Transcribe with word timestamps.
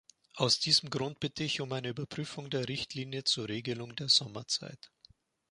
Aus 0.33 0.59
diesem 0.59 0.89
Grund 0.89 1.19
bitte 1.19 1.43
ich 1.43 1.61
um 1.61 1.71
eine 1.73 1.89
Überprüfung 1.89 2.49
der 2.49 2.67
Richtlinie 2.67 3.23
zur 3.23 3.47
Regelung 3.49 3.95
der 3.95 4.09
Sommerzeit. 4.09 4.91